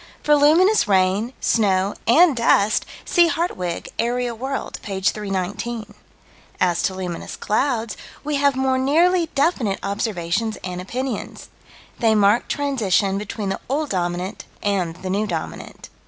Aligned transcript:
For 0.23 0.35
luminous 0.35 0.87
rain, 0.87 1.31
snow, 1.39 1.93
and 2.07 2.35
dust, 2.35 2.87
see 3.05 3.27
Hartwig, 3.27 3.87
Aerial 3.99 4.35
World, 4.35 4.79
p. 4.81 4.99
319. 4.99 5.93
As 6.59 6.81
to 6.81 6.95
luminous 6.95 7.35
clouds, 7.35 7.95
we 8.23 8.37
have 8.37 8.55
more 8.55 8.79
nearly 8.79 9.27
definite 9.35 9.77
observations 9.83 10.57
and 10.63 10.81
opinions: 10.81 11.49
they 11.99 12.15
mark 12.15 12.47
transition 12.47 13.19
between 13.19 13.49
the 13.49 13.59
Old 13.69 13.91
Dominant 13.91 14.45
and 14.63 14.95
the 15.03 15.09
New 15.11 15.27
Dominant. 15.27 15.89